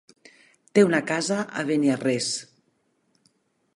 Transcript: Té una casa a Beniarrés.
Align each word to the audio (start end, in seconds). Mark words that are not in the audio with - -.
Té 0.77 0.83
una 0.87 1.01
casa 1.11 1.37
a 1.61 1.65
Beniarrés. 1.69 2.31